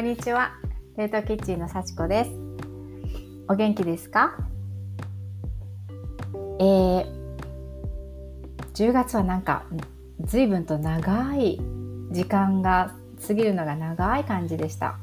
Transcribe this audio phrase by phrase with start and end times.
[0.00, 0.52] んにちは。
[0.96, 2.30] 冷凍キッチンの幸子です。
[3.48, 4.34] お元気ですか？
[6.58, 7.06] えー、
[8.72, 9.64] 10月はなんか
[10.22, 11.60] 随分と長い
[12.12, 12.94] 時間が
[13.26, 14.96] 過ぎるのが長い感じでした。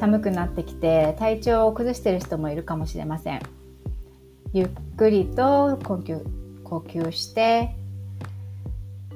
[0.00, 3.40] 寒くなってきて体調を崩している人もいるかもしれません。
[4.52, 6.20] ゆっくりと呼吸
[6.64, 7.76] 呼吸して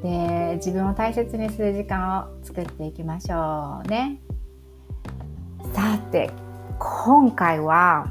[0.01, 4.21] で自分を大切にする時間を作っていきましょうね。
[6.17, 6.31] て
[6.79, 8.09] 今回は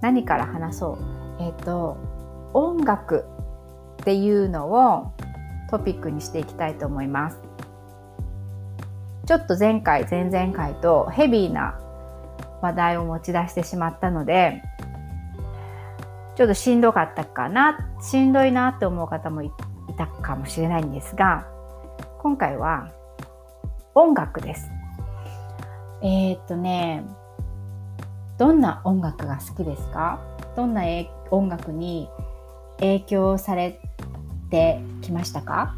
[0.00, 1.42] 何から話そう？
[1.42, 1.96] えっ、ー、と
[2.54, 3.24] 音楽
[4.02, 5.12] っていうのを
[5.68, 7.38] トピックにしていきたいと思います。
[9.26, 11.78] ちょっと前回前々回とヘビーな
[12.62, 14.62] 話題を持ち出してしまったので
[16.36, 19.50] ちょっとしんどかったかなしんどいなって思う方もい
[19.96, 21.46] たかもしれないんですが
[22.18, 22.90] 今回は
[23.94, 24.70] 音楽です。
[26.02, 27.04] えー、っとね
[28.38, 30.20] どんな音楽が好きですか？
[30.56, 30.82] どんな
[31.30, 32.08] 音楽に
[32.78, 33.80] 影響され
[34.50, 35.76] てきましたか？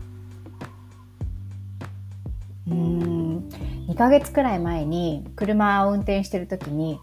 [2.69, 3.49] うーん
[3.89, 7.01] 2ヶ月くらい前に車を運転してる時に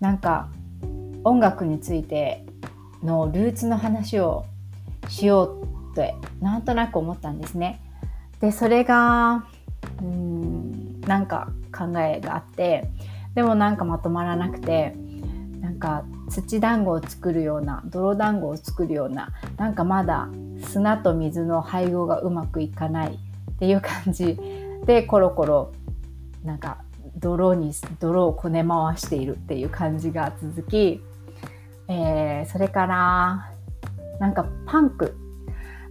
[0.00, 0.48] なんか
[1.22, 2.44] 音楽について
[3.02, 4.46] のルーツの話を
[5.08, 7.82] しようってなんとなく思ったんですね。
[8.40, 9.44] でそれが
[10.00, 12.88] うーんなんか考えがあって
[13.34, 14.94] でもなんかまとまらなくて
[15.60, 20.28] なんか土団子を作るような泥団子を作るようななんかまだ
[20.62, 23.18] 砂と水の配合がうまくいかないっ
[23.58, 24.38] ていう感じ。
[24.86, 25.72] でコロコロ
[26.44, 26.78] なんか
[27.16, 31.00] 泥に泥をこね回しているっていう感じが続き、
[31.88, 33.50] えー、それから
[34.20, 35.16] なんかパンク。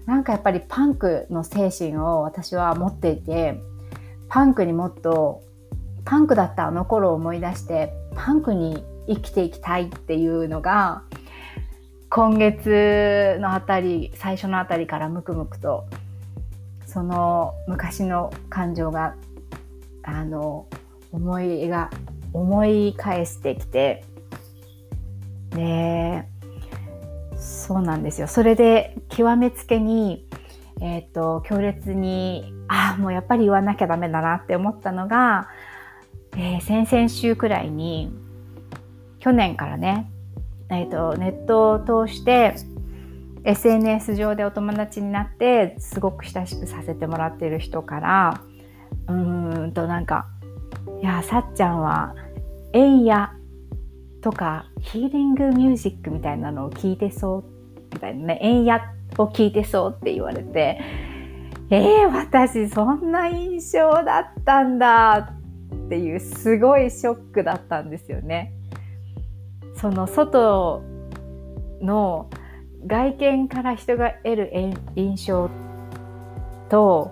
[0.05, 3.57] なんかやっぱりパンクの精神を私は持っていて
[4.27, 5.41] パンクにもっと
[6.05, 11.03] パンクだったあの頃を思い出してパンクに生きていきたいっていうのが
[12.09, 15.85] 今月のあたり最初のあたりからムクムクと
[16.85, 19.15] その昔の感情が
[20.03, 20.67] あの
[21.11, 21.89] 思いが
[22.33, 24.03] 思い返してきて
[25.51, 26.25] で
[27.35, 28.27] そうなんですよ。
[28.27, 30.27] それで極めつけに
[30.81, 35.49] えっ、ー、と強烈にああもうやっぱり言わなきゃダメだなって思ったのが
[36.35, 38.11] えー、先々週くらいに
[39.19, 40.11] 去年からね、
[40.69, 42.55] えーと、ネットを通して
[43.43, 48.41] SNS 上でお友達になってすごく親しくさせてもらっている人から
[49.07, 50.27] うーんとなんか
[51.01, 52.15] 「いやさっちゃんは
[52.71, 53.33] 円や
[54.21, 57.43] とかヒーリングミュージックみたいなのを聞いてそう」
[57.93, 58.81] みたいなね「円や
[59.17, 60.79] を聞いてそう」って言われて
[61.69, 65.42] 「えー、私そんな印象だったんだ」って
[65.93, 68.51] ていうすごいショックだったんですよね。
[69.75, 70.81] その外
[71.81, 72.31] の
[72.87, 74.51] 外見から人が得る
[74.95, 75.51] 印象
[76.69, 77.11] と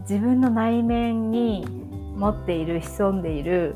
[0.00, 1.66] 自分の内面に
[2.14, 3.74] 持っている潜んでいる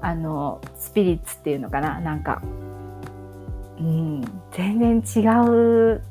[0.00, 2.40] あのスピリッツっていうのかななんか、
[3.78, 4.22] うん、
[4.52, 6.02] 全然違う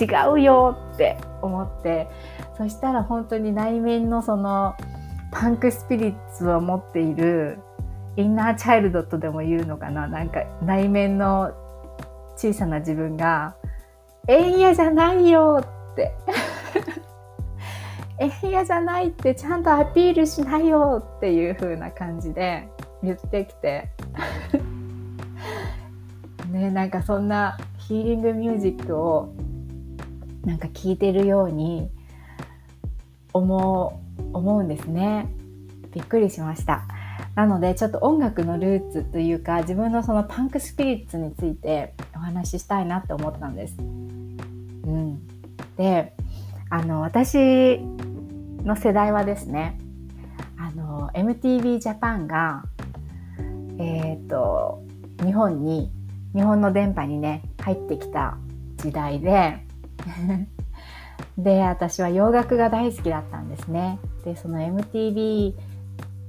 [0.00, 2.08] 違うよって思って
[2.56, 4.76] そしたら本当に内面のその
[5.30, 7.58] パンクスピリッツを持っている
[8.16, 10.06] インナーチャイルドとでも言うのかな？
[10.06, 11.52] なんか内面の
[12.36, 13.54] 小さな自分が
[14.28, 16.12] 「えんやじゃないよ」って
[18.18, 22.68] 「えんやじゃないってちゃんとアピールしないよ」っていう風な感じで
[23.02, 23.90] 言ってきて。
[26.50, 29.32] ねなんかそんなヒーリングミュージックを
[30.44, 31.88] なんか聴いてるように
[33.32, 35.34] 思う思うんですね。
[35.92, 36.82] びっくりしました。
[37.34, 43.76] なのでちょっと音楽のルーツというか自分のそのパンクスピリッツについてお話ししたいなって思ったんです。
[43.78, 45.20] うん、
[45.76, 46.14] で
[46.68, 47.78] あの私
[48.64, 49.78] の世代はですね
[50.58, 52.64] あの MTV ジャパンが
[53.78, 54.82] えっ、ー、と
[55.24, 55.90] 日本に
[56.34, 58.36] 日本の電波にね入ってきた
[58.76, 59.66] 時代で
[61.38, 63.98] で私は洋楽が大好きだったんですね。
[64.24, 65.54] でその MTV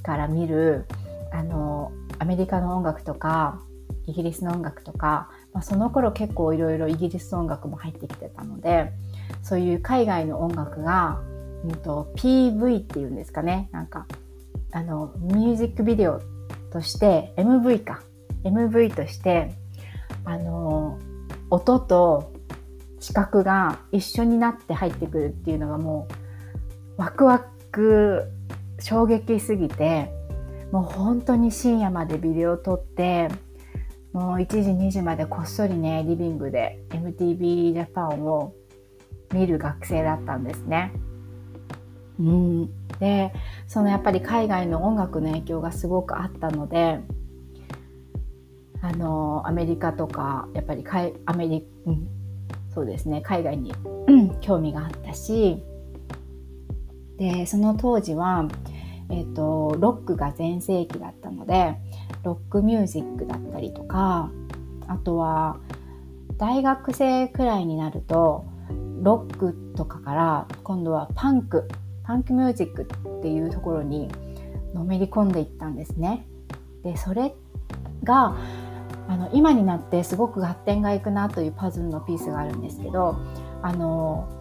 [0.03, 0.85] から見る
[1.31, 3.61] あのアメリカの音楽とか
[4.07, 8.91] イギリスの音楽とか、まあ、その頃結構いろいろイギリス音楽も入ってきてたので
[9.43, 11.21] そういう海外の音楽が、
[11.63, 13.69] うんと、PV っていうんですかね。
[13.71, 14.07] なんか
[14.71, 16.21] あのミュージックビデオ
[16.71, 18.01] として MV か。
[18.43, 19.53] MV として
[20.25, 20.99] あの
[21.49, 22.33] 音と
[22.99, 26.07] 視覚が一緒になって入ってくるっていうのがも
[26.97, 28.31] うワクワク
[28.79, 30.11] 衝撃すぎて
[30.71, 33.29] もう本当に深夜までビデオ撮って
[34.13, 38.53] もう1時2時までこっそりねリビングで MTV ジャパンを
[39.33, 40.91] 見る学生だったんですね。
[42.19, 42.69] うん、
[42.99, 43.33] で
[43.67, 46.99] そのやっぱり海外の音楽の影響がすごくあったので
[48.81, 52.07] あのアメリカとかやっぱりかいアメリ、うん、
[52.73, 53.73] そうですね海外に、
[54.07, 55.63] うん、興味があったし
[57.21, 58.49] でその当時は、
[59.11, 61.75] えーと、ロックが全盛期だったので
[62.23, 64.31] ロックミュージックだったりとか
[64.87, 65.57] あとは
[66.37, 68.45] 大学生くらいになると
[69.03, 71.69] ロックとかから今度はパンク
[72.03, 72.83] パンクミュージック
[73.19, 74.09] っていうところに
[74.73, 76.25] のめり込んでいったんですね。
[76.81, 77.35] でそれ
[78.03, 78.35] が
[79.07, 83.15] あの今になってすごく発展がいくなというパズルのピースがあるんですけど
[83.61, 84.40] あの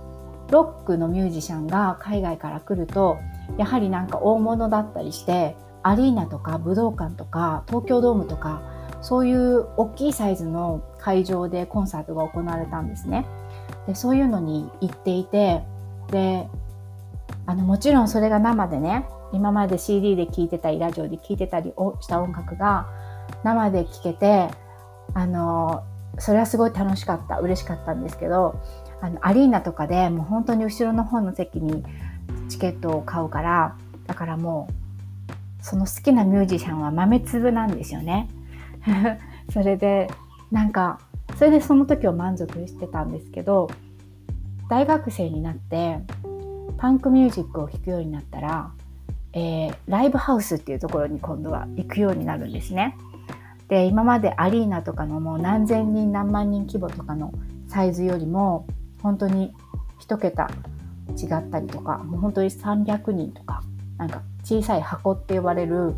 [0.51, 3.19] ロックのミュージシャンが海外から来ると
[3.59, 8.63] やはりなんか大物だったりしてアリーナとか武道館とか東京ドームとか
[9.01, 13.27] そういう大きいサイズの会場でコンサートが行われたんですね。
[13.87, 15.63] でそういうのに行っていて
[16.11, 16.49] で
[17.47, 22.89] あのもちろんそれが生でね今まで CD で聴いてたりラジオで聴いてたりした音楽が
[23.43, 24.51] 生で聴けて
[25.15, 25.85] あの
[26.19, 28.61] それはすごい楽しかった嬉しかったんですけど
[29.01, 31.85] あのアリーナとかでもう本当に後ろの方の席に
[32.49, 33.77] チケットを買うから
[34.07, 38.29] だからもうその好きなミュージシャンは豆粒なんですよね。
[39.53, 40.11] それで
[40.51, 40.99] なんか
[41.37, 43.71] それでその時は満足してたんですけど
[44.69, 46.01] 大学生になって
[46.79, 48.71] パンクミュージックを聴くようになったら、
[49.33, 52.97] えー、ライブハウスっていうところに今度は行くようになるんですね。
[53.69, 57.33] で今までアリーナとかのもう何千人何万人規模とかの
[57.69, 58.67] サイズよりも
[59.03, 59.55] 本当に
[60.01, 60.51] 1桁
[61.17, 63.63] 違ったりとかもう本当に300人とか
[63.99, 65.95] なんか小さい箱って呼ばれる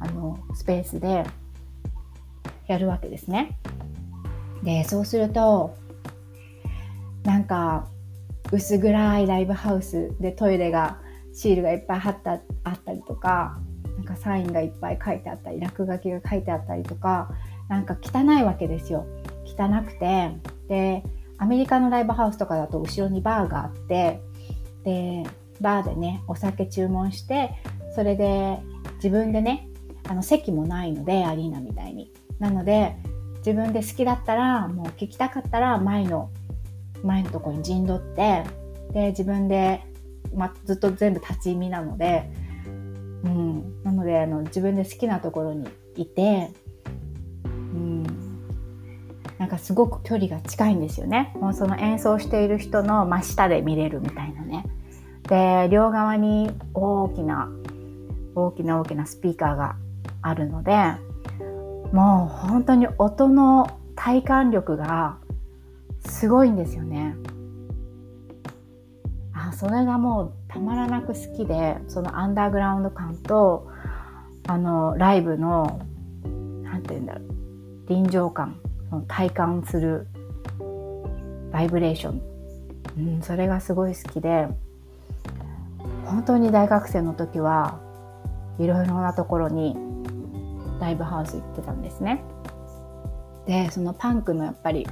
[0.00, 1.24] あのスペースで
[2.66, 3.58] やるわけですね。
[4.62, 5.76] でそうすると
[7.24, 7.86] なんか
[8.52, 10.98] 薄暗いライブハウスでトイレが
[11.32, 13.58] シールがいっぱい貼ってあったりとか
[13.96, 17.30] なんかサインがいっぱい書いてあったり落書きが書いてあったりとか
[17.68, 19.06] なんか汚いわけですよ
[19.44, 20.36] 汚くて
[20.68, 21.02] で
[21.38, 24.20] アメリカのライブハウスとかだと後ろにバーがあって
[24.84, 25.24] で
[25.60, 27.54] バーでねお酒注文して
[27.94, 28.58] それで
[28.96, 29.68] 自分でね
[30.08, 32.12] あの席もないのでアリーナみたいに。
[32.38, 32.96] なので
[33.38, 36.30] 自分で好きだったらもう聞きたかったら前の
[37.02, 38.44] 前のとこに陣取って
[38.92, 39.82] で自分で、
[40.34, 42.30] ま、ずっと全部立ち見なので
[43.26, 45.66] うん、なのであの自分で好きなところに
[45.96, 46.50] いて、
[49.46, 51.32] なんかすごく距離が近いんですよね。
[51.36, 54.66] もうその演奏している人の真下で見れるみたいなね。
[55.28, 57.48] で両側に大きな
[58.34, 59.76] 大きな大きなスピーカーが
[60.20, 60.72] あるので
[61.92, 65.18] もう本当に音の体感力が
[66.04, 67.14] すごいんですよね。
[69.32, 73.68] あそれがもうたまらなく好きでそのアンダーグラウンド感と
[74.48, 75.80] あのライブの
[76.64, 77.28] 何て言うんだろう
[77.88, 78.58] 臨場感。
[79.08, 80.06] 体感する
[81.52, 82.20] バイブレーション、
[82.98, 84.46] うん、それがすごい好きで
[86.04, 87.80] 本当に大学生の時は
[88.58, 89.76] いろいろなところに
[90.80, 92.22] ライブハウス行ってたんですね。
[93.46, 94.86] でそのパンクのやっぱり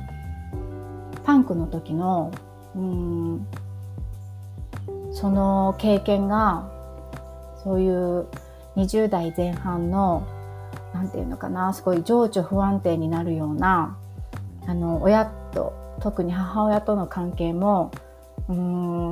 [1.25, 2.33] パンクの時の
[2.75, 3.47] うん
[5.13, 6.69] その経験が
[7.63, 8.27] そういう
[8.77, 10.27] 20代前半の
[10.95, 13.99] 何て言うのかなすごい情緒不安定になるような
[14.67, 17.91] あの親と特に母親との関係も
[18.49, 18.55] うー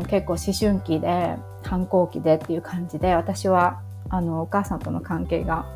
[0.05, 5.67] ん結構思春期で反抗期でっていう感じで私はあのお母さんとの関係が、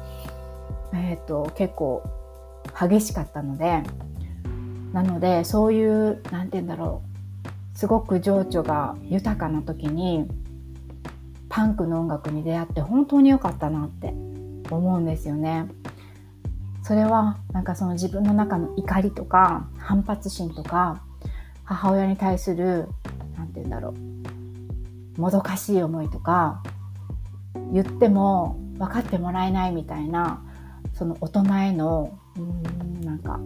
[0.94, 2.02] えーと、と結構
[2.78, 3.82] 激しかったので
[4.92, 7.02] なのでそういう何て言うんだろ
[7.74, 10.26] うすごく情緒が豊かな時に
[11.48, 14.08] パンクの音楽に出会って本当に良かったなって
[14.70, 15.66] 思うんですよね。
[16.86, 21.02] それはなんかその自分の中の怒りとか反発心とか
[21.64, 22.86] 母親に対する
[23.36, 23.92] 何て言うんだろ
[25.16, 26.62] うもどかしい思いとか
[27.72, 30.44] 言っても分かってもらえないみたいな
[30.94, 33.40] その大人へのうんなんか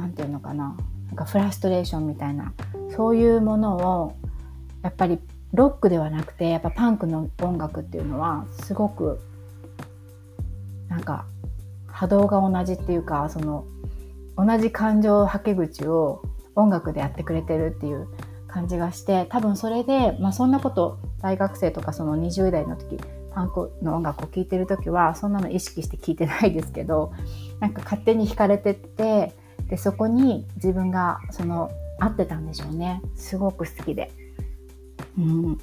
[0.00, 0.74] なんていうのかな
[1.08, 2.54] なんかフラストレーションみたいな
[2.96, 4.16] そういうものを
[4.80, 5.18] やっぱり
[5.52, 9.20] ロックではなくてやっぱパンクの音楽っていうのはすごく
[10.88, 11.26] なんか
[12.00, 13.66] 波動が同じっていうかその
[14.34, 16.22] 同じ感情はけ口を
[16.56, 18.08] 音楽でやってくれてるっていう
[18.48, 22.98] 感じがして多分それで、まあ、そんなこと大学生とかその20代の時
[23.34, 27.12] パンクの音楽を聴いてる時はそんなの意識して聴いてないですけど
[27.60, 29.34] なんか勝手に惹かれてって
[29.68, 34.10] でそこに自分がその合ってたんでしょうねすごく好きで。
[35.18, 35.58] うん、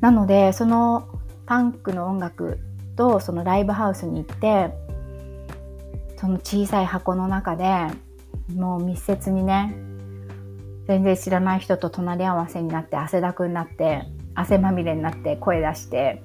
[0.00, 1.06] なのでその
[1.46, 2.58] パンクの音楽
[2.96, 4.74] とそのライブハウスに行って
[6.20, 7.86] その小さい箱の中で
[8.54, 9.74] もう密接にね
[10.86, 16.22] 全然知らない人と隣り合わせになって汗だくになって汗まみれになって声出して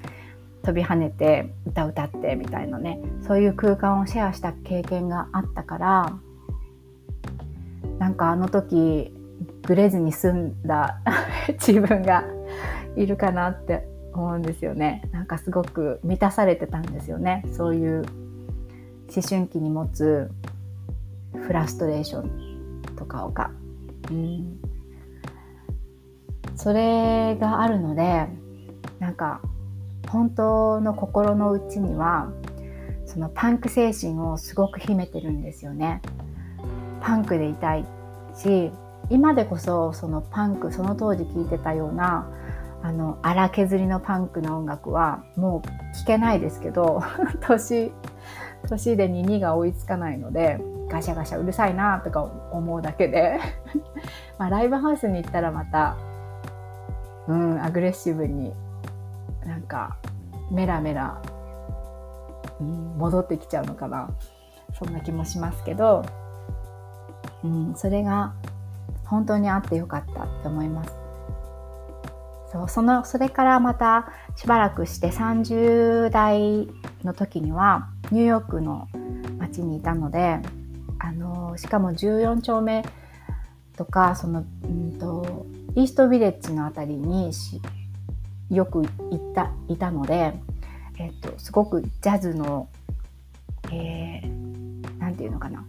[0.64, 6.18] 飛び跳ねて歌歌ってみたいなねそういう空間をシェアした経験があったから
[8.00, 9.14] なんかあの時
[9.66, 11.00] グレずに済んだ
[11.66, 12.26] 自分が
[12.98, 15.10] いるかなって思うんですよね。
[15.12, 17.44] なんかすごく満たされてたんですよね。
[17.52, 18.06] そういう
[19.14, 20.30] 思春期に持つ
[21.34, 23.52] フラストレーションとかをか、
[24.10, 24.60] うん、
[26.56, 28.28] それがあるので
[29.00, 29.42] なんか
[30.10, 32.32] 本当の心の内には
[33.06, 36.02] そのパンク精神をすごく秘めてるんですよね。
[37.02, 37.86] パンクでいたい
[38.34, 38.72] し
[39.10, 42.28] 今でこそそのパンクその当時聴いてたような
[42.82, 47.04] あの荒削りのパンクの音楽はもう聴けないですけど
[47.42, 47.92] 年
[48.68, 53.40] 年で耳が追いつかないのでガシャガシャうるさいなとか思うだけで
[54.38, 55.96] まあライブハウスに行ったらまた
[57.28, 58.54] うんアグレッシブに
[59.46, 59.98] なんか
[60.52, 61.22] メラメラ、
[62.60, 64.10] うん、戻ってきちゃうのかな
[64.74, 66.04] そんな気もしますけど、
[67.44, 68.34] うん、それが
[69.06, 71.06] 本当にあってよかったって思います。
[72.52, 76.68] そうそのそれからまたしばらくして30代
[77.04, 78.88] の時にはニューヨークの
[79.38, 80.40] 街にいたので
[81.00, 82.84] あのしかも14丁目
[83.78, 85.46] とかその、うんと、
[85.76, 87.32] イーストビレッジの辺りに
[88.50, 90.34] よく行ったいたので、
[90.98, 92.70] えっと、すごくジャズの
[93.70, 95.66] 何、えー、て言うのかな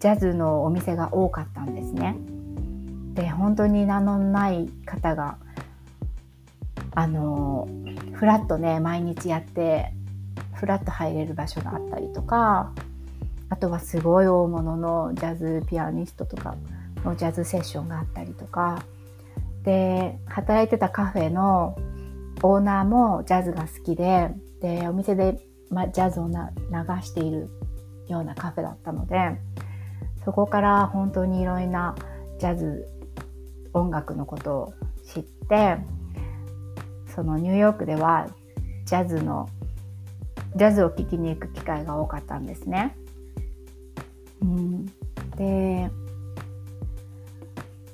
[0.00, 2.16] ジャズのお店が多かったんですね。
[3.14, 5.38] で本当に名のない方が
[6.94, 7.68] あの
[8.12, 9.92] フラットね毎日やって
[10.58, 12.72] フラット入れる場所があったりとか
[13.48, 16.56] あとはすごい大物のジャズピアニストとか
[17.04, 18.82] のジャズセッションがあったりとか
[19.62, 21.78] で働いてたカフェの
[22.42, 25.38] オーナーもジャズが好きででお店で、
[25.70, 26.34] ま、ジャズを流
[27.02, 27.48] している
[28.08, 29.16] ようなカフェだったので
[30.24, 31.94] そこから本当にいろいろな
[32.38, 32.88] ジャズ
[33.72, 34.74] 音楽のことを
[35.04, 35.76] 知って
[37.14, 38.28] そのニューヨークでは
[38.84, 39.48] ジャズの
[40.58, 42.96] ジャズを聴きに行く機会が多かったんですね。
[44.42, 44.86] うん、
[45.36, 45.88] で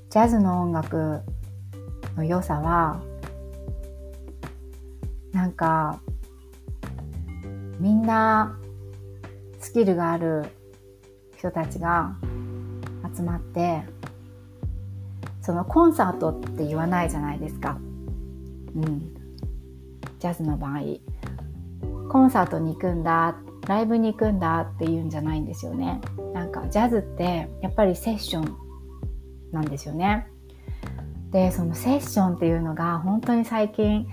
[0.08, 1.20] ジャズの音楽
[2.16, 3.02] の良さは
[5.32, 6.00] なんか
[7.78, 8.58] みんな
[9.60, 10.46] スキルがある
[11.36, 12.16] 人たちが
[13.14, 13.82] 集まって
[15.42, 17.76] そのコンサートって言わないじゃないですか。
[18.74, 19.14] うん。
[20.18, 20.80] ジャズの場合。
[22.08, 26.00] コンサートに行くんだ、ライブに行くんだって言うんじゃないんですよね。
[26.32, 28.56] なんかジャズってやっぱりセッション
[29.52, 30.26] なんですよね。
[31.30, 34.06] で、そのセッションっていうのが本当に最近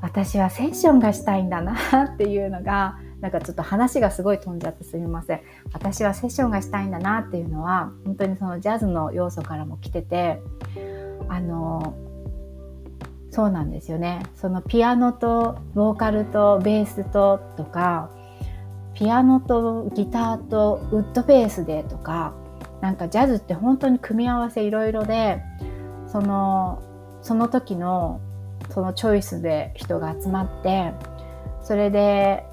[0.00, 1.74] 私はセッションがしたいんだな
[2.14, 5.40] っていうのがなんかちょっと話がすごい飛んじゃってすみません。
[5.72, 10.40] 私はセッションがしたいんだなっていうのは本当にそのジャズの要素からも来てて
[11.28, 11.94] あの
[13.32, 14.22] そうなんですよね。
[14.36, 18.10] そのピアノとボーカルとベースととか
[18.92, 22.34] ピアノとギターとウッドベースでとか
[22.82, 25.42] なんかジャズって本当に組み合わせいろいろで
[26.06, 26.82] その
[27.22, 28.20] その時の
[28.68, 30.92] そのチョイスで人が集まって
[31.62, 32.44] それで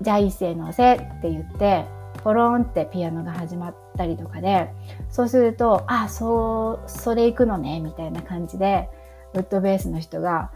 [0.00, 1.86] じゃあ一斉のせって言って
[2.22, 4.70] ポロンってピアノが始まったりとかで
[5.10, 8.88] そうするとあそうそれ行くのねみたいな感じで
[9.34, 10.50] ウッドベースの人が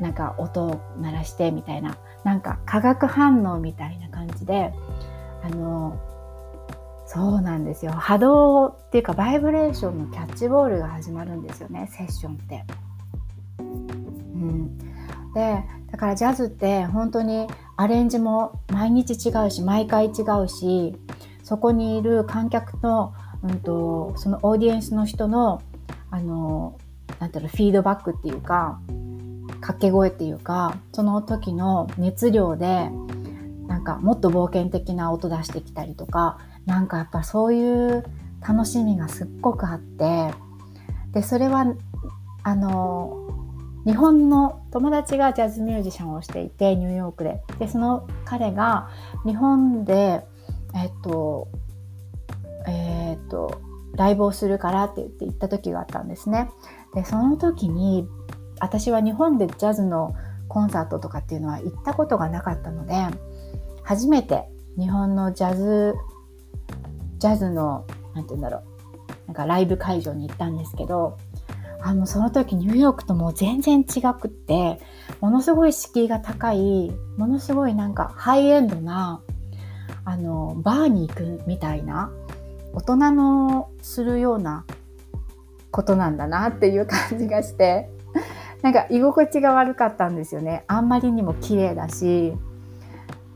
[0.00, 4.72] なんか音を鳴らしてみたいななんか化学反応みたいな感じで
[5.42, 5.98] あの
[7.06, 12.64] そうなんですよ波動っていうかバイブレーションのキャッチボールが始まるんですよねセッションって。
[13.58, 14.78] うん、
[15.34, 17.46] でだからジャズって本当に
[17.76, 20.96] アレンジも毎日違うし毎回違うし
[21.42, 23.12] そこにいる観客と,、
[23.42, 25.60] うんと、そのオーディエンスの人の
[26.10, 26.78] あの
[27.20, 28.80] なんていうのフィードバックっていうか
[29.60, 32.90] 掛け声っていうかその時の熱量で
[33.66, 38.04] なんかもっと冒険的な音出してきたりとかなんかやっぱそういう
[38.40, 40.32] 楽しみがすっごくあって
[41.12, 41.66] でそれは
[42.42, 43.16] あの
[43.86, 47.42] 日本の友達がジャズミュージシャンをしていてニューヨークで。
[47.58, 48.90] でその彼が
[49.24, 50.24] 日本で
[50.74, 51.48] えっと
[52.66, 53.60] えっと
[53.94, 56.50] ライブをするからって言って行った時があったんですね。
[56.94, 58.08] でその時に
[58.60, 60.14] 私は日本でジャズの
[60.48, 62.94] コンサートとかっていうのは行ったことがなかったので
[63.82, 64.44] 初めて
[64.78, 65.94] 日本のジャズ
[67.18, 68.64] ジャズの何て言うんだろう
[69.28, 71.18] なんかライブ会場に行ったんですけど
[71.82, 74.80] あのその時ニューヨークともう全然違くって
[75.20, 79.22] ものすごい敷居が高いものすごいなんかハイエンドな
[80.04, 82.10] あのバーに行くみたいな
[82.72, 84.64] 大人のするような
[85.70, 87.88] ことなんだなっていう感じがして
[88.62, 90.64] なんか居心地が悪かったんですよね。
[90.66, 92.34] あんまりにも綺麗だし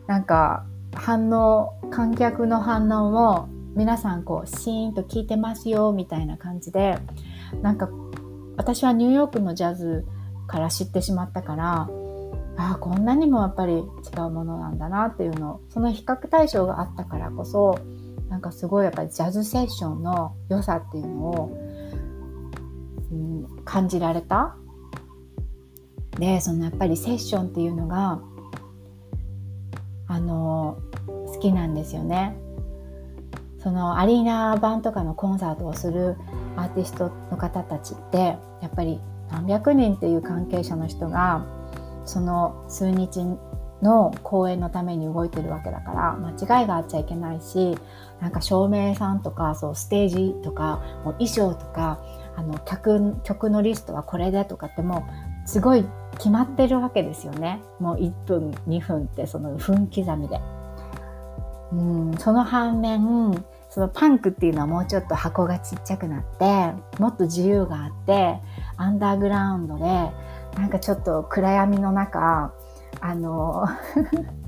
[0.06, 6.98] なんか反応観客の反応も皆さんこうシーンと聞いてますよみたいな感じで
[7.62, 7.88] なんか
[8.56, 10.04] 私はニューヨークのジャズ
[10.46, 11.88] から知ってしまったから
[12.56, 13.80] ああこんなにもやっぱり違
[14.26, 17.80] うものなんだなっていうのその比較対象があったからこそ
[18.28, 21.63] なんかすごいやっぱりジャズセッションの良さっていうのを、
[23.64, 24.56] 感じられた？
[26.18, 28.20] でそのやっぱりセッションっていうのが
[30.06, 32.36] あの好きなんですよね。
[33.58, 36.16] そのアリーナ版とかのコンサートをする
[36.54, 41.46] アーティストの方たちってやっぱり何百人っていう関係者の人が
[42.04, 43.22] その数日
[43.80, 47.76] の公演のために動いてるわけだから間違いがあっちゃいけないし
[48.20, 51.98] なんか照明さんとかそうステージとかもう衣装とか
[52.36, 55.06] あの曲曲のリストはこれでとかっても
[55.44, 55.84] うすごい
[56.16, 60.40] 決まってるわけですよねもう1分2分ってその分刻みで。
[61.72, 68.38] うんその反面そのパンクっていうのはもうちょっと箱がちっちゃくなってもっと自由があって
[68.76, 69.84] アンダーグラウンドで
[70.56, 72.52] なんかちょっと暗闇の中
[73.00, 73.66] あの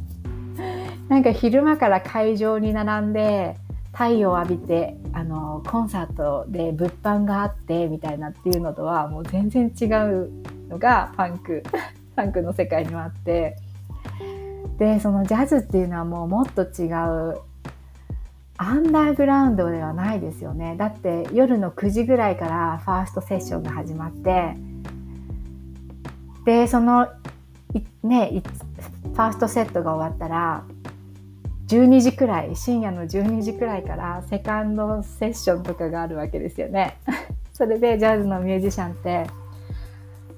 [1.08, 3.58] なんか昼間から会場に並んで
[3.96, 10.30] 太陽を浴びてあのコンサートで物販があってみたいなっていうのとはもう全然違う
[10.68, 11.62] のがパンク
[12.14, 13.56] パンクの世界にはあって。
[14.78, 17.38] でそのジャズっていうのはもうもっと違う
[18.58, 20.76] アンダーグラウンドではないですよね。
[20.76, 24.54] だって夜の9時ぐらいからファーストセッションが始まって
[26.44, 27.08] でその
[28.02, 28.42] ね
[29.04, 30.64] ファーストセットが終わったら
[31.68, 36.98] 12時くらい深夜の12時くらいからセカンドセッションとかがあるわけですよね。
[37.52, 39.26] それでジャズのミュージシャンって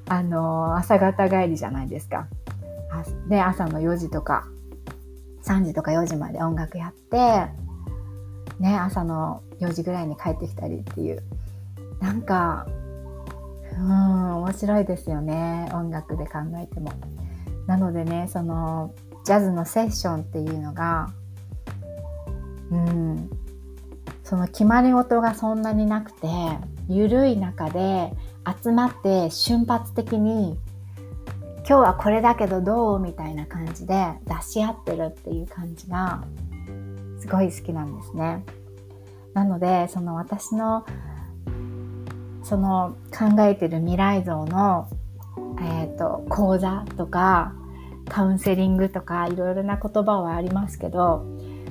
[0.08, 2.26] あの朝方帰りじゃないですか。
[3.28, 4.44] で朝の4時とか
[5.42, 7.68] 3時とか4時まで音楽やって
[8.60, 11.22] ね、朝の4時ぐらいに帰ってきたりっていう。
[12.00, 12.66] なんか、
[13.72, 15.68] うん、面白いですよね。
[15.72, 16.92] 音楽で考えても。
[17.66, 18.92] なのでね、その、
[19.24, 21.10] ジャズのセッションっていうのが、
[22.70, 23.31] うん、
[24.24, 26.28] その決まり事がそんなになくて、
[26.88, 28.12] ゆるい中で
[28.62, 30.59] 集まって瞬発的に
[31.59, 32.98] 今日はこれだけどどう？
[32.98, 36.24] みたいな感じで出し合ってるっていう感じが
[37.20, 38.42] すごい好きなんですね。
[39.35, 40.87] なのでその私の
[42.42, 44.88] その考えてる未来像の、
[45.61, 47.52] えーと、講座とか
[48.09, 51.26] カウンセリングとかいろいろな言葉はありますけど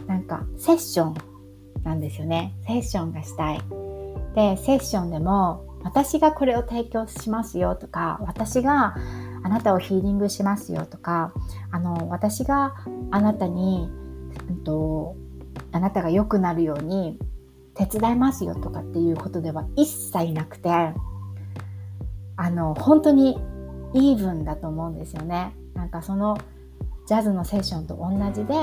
[0.08, 1.16] なんかセッション
[1.84, 2.56] なんですよね。
[2.66, 3.62] セッションがしたい。
[4.36, 8.96] でセッションでも私がこれを提供しますよとか私が
[9.44, 11.34] あなたをヒーリングしますよとか
[11.72, 12.76] あの私が
[13.12, 13.90] あなたに、
[14.50, 15.16] うんと
[15.72, 17.18] あなたが良くなるように
[17.74, 23.38] 手伝いますよとかっていうことでは一切なくてあの本当に
[23.94, 25.56] イーブンだと思うんですよね。
[25.74, 26.38] なんかその
[27.08, 28.54] ジャズのセッションと同じで、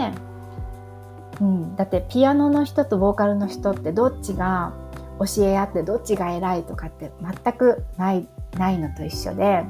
[1.40, 4.72] うん、だってピアノの人とボーカルの人ってどっちが
[5.18, 9.64] 教え合ってどっちが偉いとかって全くないないのと一緒で、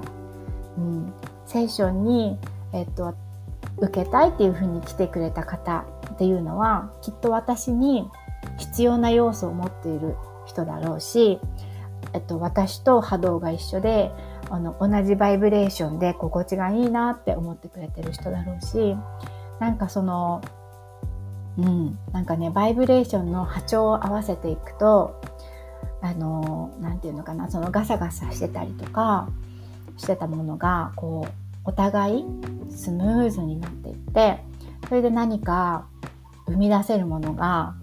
[0.77, 1.12] うん、
[1.46, 2.38] セッションに、
[2.72, 3.14] えっと、
[3.79, 8.09] 受けたいっていうふうに来てくれた方っていうのはきっと私に
[8.59, 11.38] 必要な要素を持っている人だろうし、
[12.12, 14.12] えっと、私と波動が一緒で
[14.50, 18.96] あの同じバイブレーションで心地がいいなって思ってくれてる人だろうし
[19.59, 20.42] なんかその
[21.59, 21.99] うん。
[22.12, 25.21] なんかねバイブレーションの波長を合わせていくと
[26.01, 29.29] あの何て言うのかなそのガサガサしてたりとか
[29.97, 31.33] してたものがこう
[31.64, 32.25] お互い
[32.71, 34.38] スムーズになっていって
[34.88, 35.87] それで何か
[36.47, 37.75] 生み出せるものが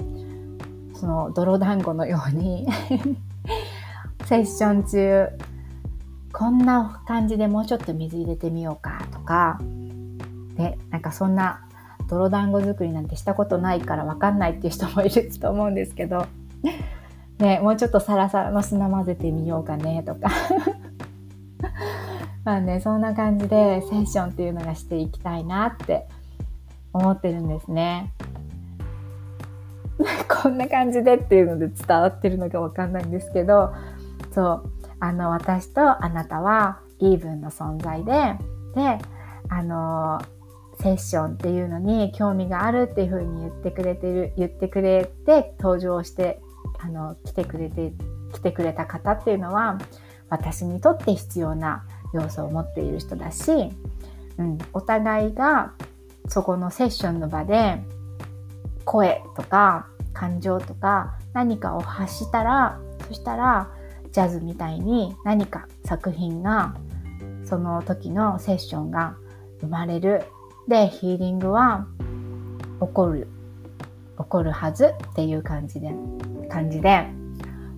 [0.94, 2.68] その泥団子のように
[4.26, 5.30] セッション中
[6.32, 9.60] こんな感じでもうちょっと水入れてみようかとか、
[10.56, 11.62] ね、なんかそんな
[12.12, 16.28] 泥団子作りなんてしたことないから分かんないっていう人もいると思うんですけど、
[17.40, 20.30] ね、もうちょっとサラサラの砂混ぜてみようかねとか。
[22.44, 26.08] まあねそんな感じでセッションっていうのがしていきたいなって
[26.92, 28.12] 思ってるんですね。
[30.42, 33.74] こんな感じでっていうので伝わってるのかわかんないんですけど。
[34.34, 34.70] そう
[35.00, 38.38] あの私とあなたはイーブンの存在で
[38.76, 39.00] で
[39.50, 40.22] あの
[40.82, 46.42] セッションっていうのに興味があるっていうふうに言ってくれてる言ってくれて登場して
[46.80, 47.94] あの来てくれて
[48.34, 49.78] 来てくれた方っていうのは
[50.30, 53.52] 私にとって必要な要素を持っている人だし、
[54.38, 55.74] うん、お互いが
[56.28, 57.78] そこのセッションの場で
[58.86, 63.70] 声とか感情とか何かを発したらそしたら
[64.12, 66.76] ジャズみたいに何か作品が
[67.46, 69.16] その時のセッションが
[69.62, 70.24] 生まれる
[70.72, 71.86] でヒーリングは
[72.80, 73.28] 起こる
[74.18, 75.94] 起こるはずっていう感じで
[76.50, 77.08] 感じで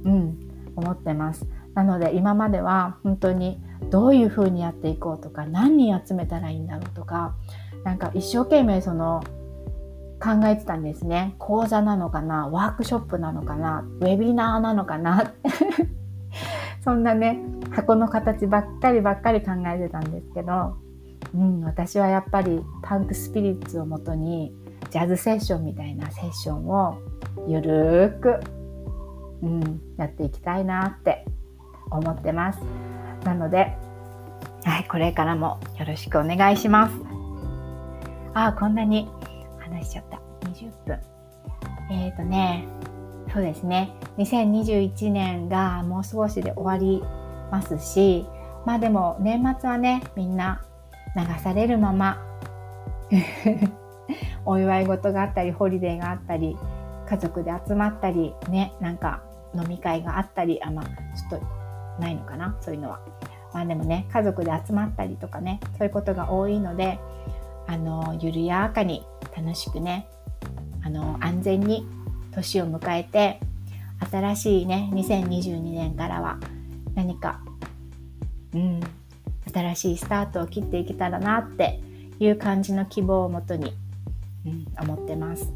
[0.03, 0.39] うん
[0.75, 1.47] 思ってます。
[1.73, 7.35] なので今までは本当にどういう風にやっていこうとか何人集めたらいいんだろうとか
[7.83, 9.23] なんか一生懸命その
[10.21, 11.33] 考えてたんですね。
[11.39, 15.33] 講座なのかなワークショップなのかなウェビナーなのかな
[16.85, 17.39] そんなね
[17.71, 20.77] 箱の形ばっかりばっかり考えてたんですけど、
[21.33, 24.53] うん、私はやっぱりパンクスピリッツをもとに
[24.91, 26.99] ジャズセッションみたいなセッションを
[27.47, 28.39] ゆるーく、
[29.41, 31.25] うん、やっていきたいなって
[31.89, 32.59] 思ってます。
[33.25, 33.75] なので、
[34.63, 36.95] はい、これからもよろしくお願いします。
[38.35, 39.09] ああ、こんなに
[39.59, 40.21] 話しちゃった。
[40.47, 40.99] 20分。
[41.89, 42.67] えっ、ー、とね、
[43.33, 43.93] そうですね。
[44.17, 47.03] 2021年がもう少しで終わり
[47.51, 48.25] ますし、
[48.65, 50.61] まあでも年末はね、みんな
[51.15, 52.17] 流されるまま
[54.45, 56.57] お祝い事があったり、ホリデーがあったり、
[57.07, 59.21] 家族で集まったり、ね、なんか
[59.55, 62.99] 飲み会があったり、あ、まあ、ちょっとないのかな、そういうのは。
[63.53, 66.99] まあでもね、家族で集まったりとかね、そういうことが多いので、
[67.67, 70.07] あの、緩やかに楽しくね、
[70.83, 71.87] あの、安全に
[72.31, 73.39] 年を迎えて、
[74.11, 76.39] 新しいね、2022年からは
[76.95, 77.41] 何か、
[78.53, 78.79] うん、
[79.51, 81.81] 新しいスタートを切っていけたらなって
[82.19, 83.73] いう感じの希望をもとに、
[84.45, 85.51] うん、思ってます。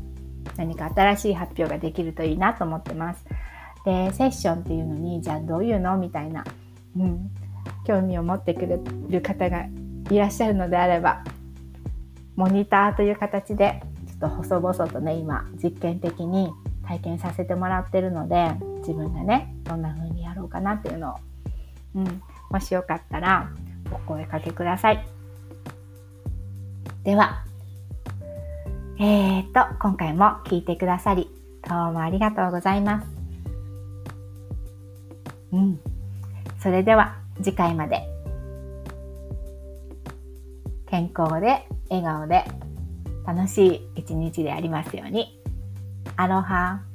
[0.57, 3.25] 何か新しい発表ができるといいなと思ってます。
[3.85, 6.43] で、セッションっていうのに、じゃあどういうのみたいな、
[6.97, 7.29] うん、
[7.85, 9.65] 興味を持ってくれる方が
[10.09, 11.23] いらっしゃるのであれば、
[12.35, 16.51] モニターという形で、ちょっと細々とね、今、実験的に
[16.85, 21.15] 体験させてもらってるので、自分がね、どんな風にやろうかなっていうのを、
[21.95, 23.49] うん、もしよかったら、
[23.91, 25.05] お声かけください。
[27.03, 27.43] では、
[28.99, 31.29] えーと、今回も聞いてくださり、
[31.69, 33.07] どうもありがとうございます。
[35.53, 35.79] うん。
[36.59, 38.01] それでは、次回まで。
[40.89, 42.43] 健康で、笑顔で、
[43.25, 45.41] 楽しい一日でありますように。
[46.15, 46.86] アロハ。